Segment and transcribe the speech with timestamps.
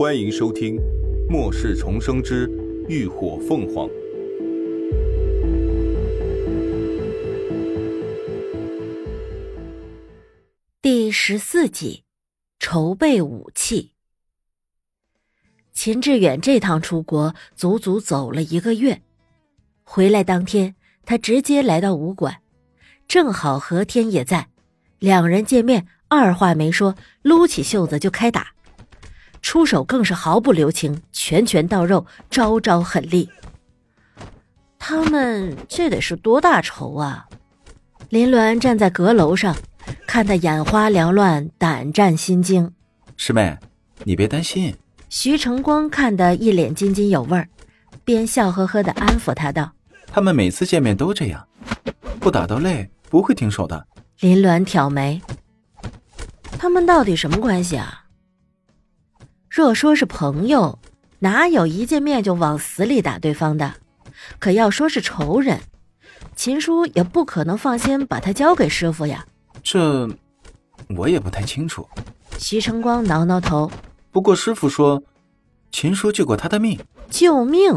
[0.00, 0.76] 欢迎收听
[1.28, 2.50] 《末世重生之
[2.88, 3.86] 浴火凤凰》
[10.80, 12.04] 第十四集：
[12.58, 13.92] 筹备武器。
[15.74, 19.02] 秦志远这趟出国足足走了一个月，
[19.84, 20.74] 回来当天，
[21.04, 22.40] 他直接来到武馆，
[23.06, 24.48] 正好何天也在，
[24.98, 28.54] 两人见面，二话没说，撸起袖子就开打。
[29.50, 33.28] 出手更是毫不留情，拳拳到肉，招招狠厉。
[34.78, 37.26] 他们这得是多大仇啊！
[38.10, 39.56] 林鸾站在阁楼上，
[40.06, 42.72] 看得眼花缭乱，胆战心惊。
[43.16, 43.58] 师妹，
[44.04, 44.72] 你别担心。
[45.08, 47.48] 徐成光看得一脸津津有味儿，
[48.04, 49.72] 边笑呵呵的安抚他道
[50.06, 51.44] ：“他们每次见面都这样，
[52.20, 53.84] 不打到累不会停手的。”
[54.20, 55.20] 林鸾挑眉
[56.56, 57.96] ：“他们到底什么关系啊？”
[59.50, 60.78] 若说是朋友，
[61.18, 63.74] 哪有一见面就往死里打对方的？
[64.38, 65.60] 可要说是仇人，
[66.36, 69.26] 秦叔也不可能放心把他交给师傅呀。
[69.60, 70.08] 这
[70.96, 71.84] 我也不太清楚。
[72.38, 73.68] 徐成光挠挠头。
[74.12, 75.02] 不过师傅说，
[75.72, 76.78] 秦叔救过他的命。
[77.10, 77.76] 救命！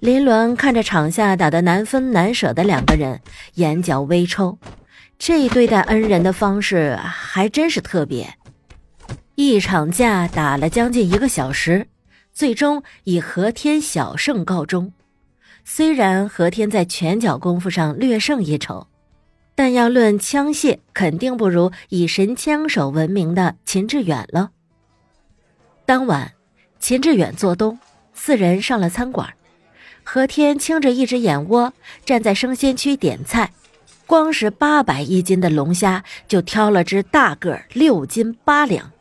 [0.00, 3.22] 林伦看着场下打得难分难舍的两个人，
[3.54, 4.58] 眼角微抽。
[5.18, 8.36] 这对待恩人的方式还真是特别。
[9.34, 11.88] 一场架打了将近一个小时，
[12.34, 14.92] 最终以何天小胜告终。
[15.64, 18.88] 虽然何天在拳脚功夫上略胜一筹，
[19.54, 24.50] 但要论枪械，肯定不如以神枪手闻名的秦志远了。
[25.86, 26.32] 当晚，
[26.78, 27.78] 秦志远做东，
[28.12, 29.32] 四人上了餐馆。
[30.04, 31.72] 何天清着一只眼窝，
[32.04, 33.52] 站在生鲜区点菜，
[34.06, 38.91] 光是八百一斤的龙虾，就挑了只大个六斤八两。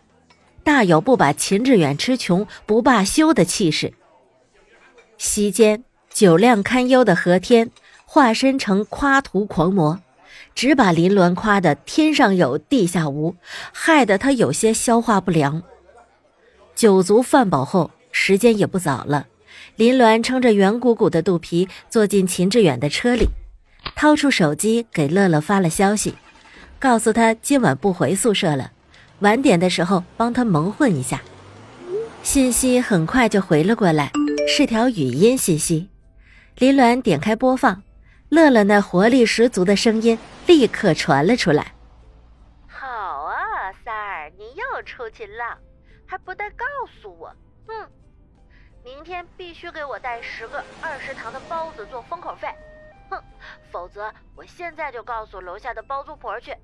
[0.64, 3.94] 大有不把秦志远吃穷不罢休的气势。
[5.18, 7.70] 席间，酒量堪忧的何天
[8.06, 10.00] 化身成夸图狂魔，
[10.56, 13.36] 只把林鸾夸的天上有地下无，
[13.72, 15.64] 害得他有些消化不良。
[16.76, 19.28] 酒足饭饱后，时间也不早了，
[19.76, 23.30] 林鸾撑着圆鼓鼓的肚皮坐进秦志远的车里，
[23.96, 26.16] 掏出手机给乐乐发了消息，
[26.80, 28.72] 告诉他今晚不回宿舍了。
[29.22, 31.22] 晚点的时候帮他蒙混一下，
[32.24, 34.12] 信息很快就回了过来，
[34.48, 35.90] 是条语音信息。
[36.58, 37.84] 林鸾点开播放，
[38.30, 40.18] 乐乐那活力十足的声音
[40.48, 41.74] 立刻传了出来
[42.68, 45.56] ：“好啊，三儿，你又出勤了，
[46.08, 46.66] 还不带告
[47.00, 47.32] 诉我，
[47.68, 47.88] 哼！
[48.84, 52.48] 明天必须给我带十个二食堂的包子做封口费，
[53.12, 53.22] 哼！
[53.72, 56.56] 否则我现在就告诉楼下的包租婆去。”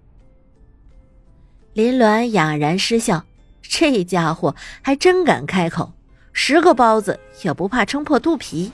[1.78, 3.24] 林鸾哑然失笑，
[3.62, 5.94] 这家伙还真敢开口，
[6.34, 8.72] 十个包子也不怕撑破肚皮。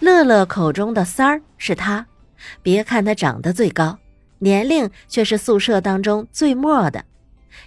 [0.00, 2.06] 乐乐口中的三儿是他，
[2.62, 3.98] 别看他长得最高，
[4.38, 7.04] 年龄却是宿舍当中最末的，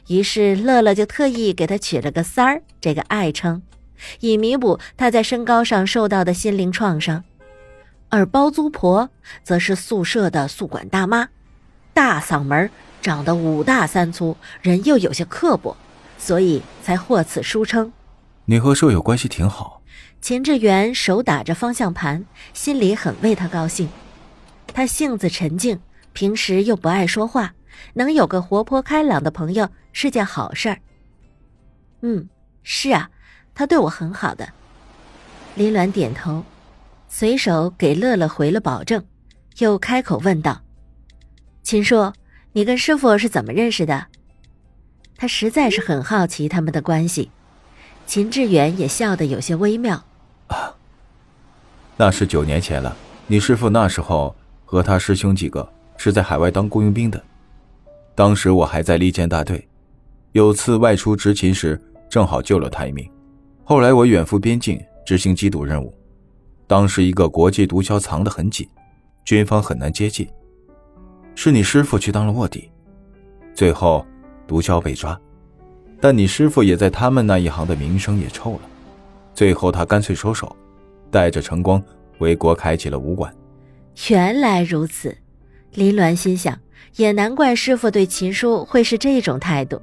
[0.08, 3.62] 于是乐乐就特意给他取了个三儿这个爱称，
[4.22, 7.24] 以弥补他在身高上受到的心灵创伤。
[8.10, 9.12] 而包租婆
[9.44, 11.30] 则是宿舍的宿管大妈，
[11.94, 12.72] 大嗓门。
[13.02, 15.76] 长得五大三粗，人又有些刻薄，
[16.18, 17.92] 所以才获此殊称。
[18.46, 19.82] 你和舍友关系挺好。
[20.22, 23.88] 秦志远手打着方向盘，心里很为他高兴。
[24.68, 25.80] 他性子沉静，
[26.12, 27.54] 平时又不爱说话，
[27.94, 30.80] 能有个活泼开朗的朋友是件好事儿。
[32.02, 32.28] 嗯，
[32.64, 33.10] 是啊，
[33.56, 34.50] 他对我很好的。
[35.56, 36.44] 林鸾点头，
[37.08, 39.04] 随手给乐乐回了保证，
[39.60, 40.62] 又开口问道
[41.64, 42.12] ：“秦叔。”
[42.54, 44.08] 你跟师傅是怎么认识的？
[45.16, 47.30] 他实在是很好奇他们的关系。
[48.08, 50.04] 秦志远也笑得有些微妙。
[50.48, 50.74] 啊，
[51.96, 52.96] 那是九年前了。
[53.28, 57.24] 你师傅那时候和他师兄几个是在海外当雇佣兵的，
[58.16, 59.68] 当时我还在利剑大队，
[60.32, 61.80] 有次外出执勤时
[62.10, 63.08] 正好救了他一命。
[63.64, 65.94] 后来我远赴边境执行缉毒任务，
[66.66, 68.68] 当时一个国际毒枭藏得很紧，
[69.24, 70.28] 军方很难接近。
[71.42, 72.70] 是你师傅去当了卧底，
[73.54, 74.06] 最后
[74.46, 75.18] 毒枭被抓，
[76.02, 78.60] 但你师傅也在他们那一行的名声也臭了，
[79.34, 80.54] 最后他干脆收手，
[81.10, 81.82] 带着陈光
[82.18, 83.34] 回国开启了武馆。
[84.10, 85.16] 原来如此，
[85.76, 86.60] 林鸾心想，
[86.98, 89.82] 也难怪师傅对秦叔会是这种态度，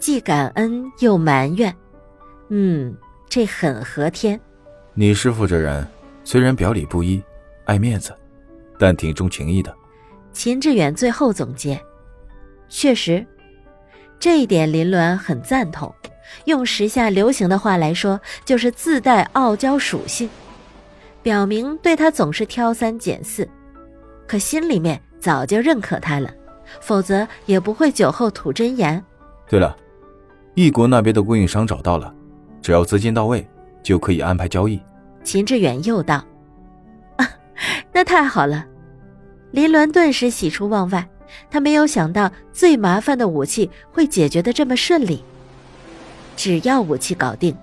[0.00, 1.72] 既感恩又埋怨。
[2.48, 2.92] 嗯，
[3.28, 4.40] 这很合天。
[4.94, 5.86] 你师傅这人
[6.24, 7.22] 虽然表里不一，
[7.66, 8.12] 爱面子，
[8.80, 9.72] 但挺重情义的。
[10.32, 11.80] 秦志远最后总结
[12.68, 13.24] ：“确实，
[14.18, 15.94] 这一点林鸾很赞同。
[16.46, 20.30] 用时下流行的话来说，就是自带傲娇属性，
[21.22, 23.46] 表明对他总是挑三拣四，
[24.26, 26.32] 可心里面早就认可他了，
[26.80, 29.04] 否则也不会酒后吐真言。
[29.46, 29.76] 对了，
[30.54, 32.12] 异国那边的供应商找到了，
[32.62, 33.46] 只要资金到位，
[33.82, 34.80] 就可以安排交易。
[35.22, 36.24] 秦志远又道
[37.18, 37.28] ：“啊，
[37.92, 38.66] 那太好了！”
[39.52, 41.08] 林鸾顿时喜出望外，
[41.50, 45.22] 他没有想到最麻烦的武器会解决的这么顺利。
[46.36, 47.56] 只要武器搞定，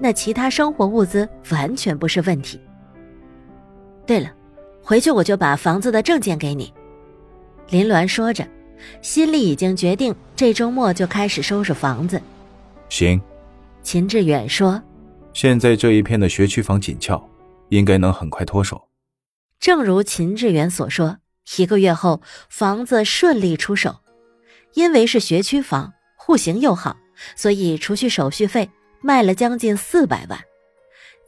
[0.00, 2.58] 那其他生活物资完全不是问题。
[4.06, 4.32] 对了，
[4.82, 6.72] 回去我就把房子的证件给你。”
[7.70, 8.46] 林鸾说着，
[9.00, 12.20] 心里已经决定这周末就开始收拾房子。
[12.88, 13.20] 行，
[13.82, 14.82] 秦志远说
[15.34, 17.22] ：“现在这一片的学区房紧俏，
[17.68, 18.88] 应该能很快脱手。”
[19.60, 21.16] 正如秦志远所说，
[21.56, 23.96] 一个月后房子顺利出手，
[24.74, 26.96] 因为是学区房，户型又好。
[27.36, 28.68] 所以，除去手续费，
[29.00, 30.40] 卖了将近四百万。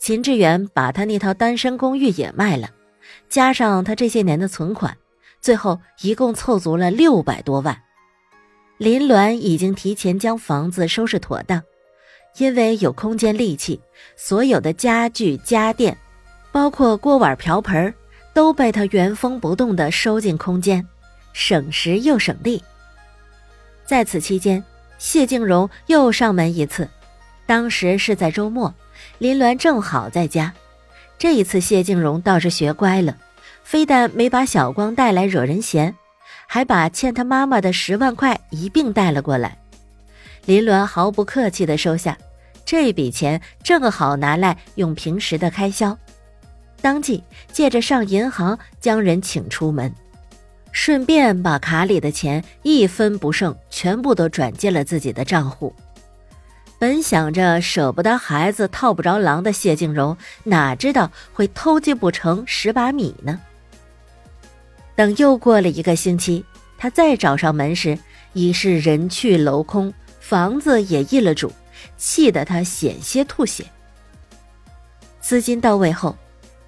[0.01, 2.71] 秦志远把他那套单身公寓也卖了，
[3.29, 4.97] 加上他这些年的存款，
[5.41, 7.81] 最后一共凑足了六百多万。
[8.79, 11.63] 林鸾已经提前将房子收拾妥当，
[12.37, 13.81] 因为有空间利器，
[14.17, 15.97] 所有的家具家电，
[16.51, 17.95] 包括锅碗瓢盆，
[18.37, 20.87] 都被他原封不动地收进空间，
[21.33, 22.63] 省时又省力。
[23.87, 24.63] 在此期间。
[24.99, 26.89] 谢静荣又上门一次，
[27.47, 28.75] 当时是在周末，
[29.19, 30.53] 林鸾正好在家。
[31.19, 33.17] 这一次谢静荣倒是学乖了，
[33.63, 35.95] 非但没把小光带来惹人嫌，
[36.47, 39.59] 还把欠他妈妈的十万块一并带了过来。
[40.47, 42.17] 林鸾毫不客气地收下，
[42.67, 45.99] 这笔钱正好拿来用平时的开销，
[46.81, 49.93] 当即借着上银行将人请出门。
[50.73, 55.75] 顺便把卡里的钱一分不剩，全部都转进了自己的账户。
[56.79, 63.41] 本想着舍不得孩子套不着狼的谢静柔，哪知道会偷鸡不成蚀把米呢？
[64.95, 66.45] 等又过了一个星期，
[66.77, 67.99] 他再找上门时，
[68.35, 71.51] 已是人去楼空，房子也易了主，
[71.97, 73.65] 气得他险些吐血。
[75.23, 76.15] 资金到位后，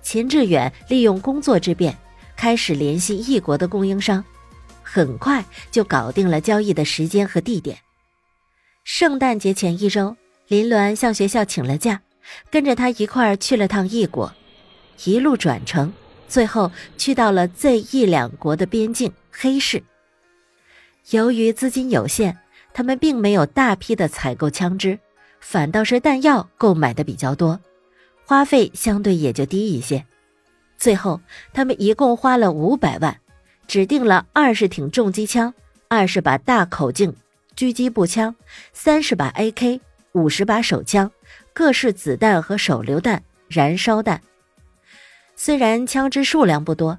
[0.08, 1.94] 秦志远利用工作之便。
[2.34, 4.24] 开始联系异国的供应商，
[4.82, 7.76] 很快就搞定了交易的时间和地点。
[8.84, 10.16] 圣诞节前一周，
[10.46, 12.00] 林鸾向学校请了假，
[12.50, 14.32] 跟着他一块儿去了趟异国，
[15.04, 15.92] 一路转乘，
[16.26, 19.82] 最后去到了 Z、E 两国的边境黑市。
[21.10, 22.38] 由于资金有限，
[22.72, 24.98] 他们并没有大批的采购枪支，
[25.38, 27.60] 反倒是弹药购买的比较多，
[28.28, 30.04] 花费相对也就低一些。
[30.76, 31.18] 最后，
[31.54, 33.18] 他们一共花了五百万，
[33.66, 35.54] 指定了二十挺重机枪、
[35.88, 37.16] 二十把大口径
[37.56, 38.36] 狙击步枪、
[38.74, 39.80] 三十把 AK、
[40.12, 41.10] 五十把手枪、
[41.54, 44.20] 各式子弹和手榴弹、燃烧弹。
[45.34, 46.98] 虽然枪支数量不多，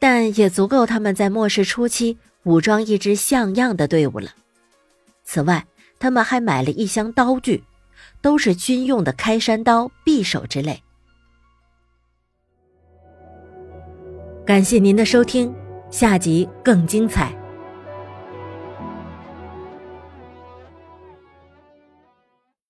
[0.00, 4.30] 但也足够他们在末世初期武装一支像样的队伍了。
[5.22, 5.64] 此外，
[6.00, 7.62] 他们还买了一箱刀具，
[8.20, 10.82] 都是军用的开山刀、匕首之类。
[14.44, 15.52] 感谢您的收听，
[15.90, 17.45] 下集更精彩。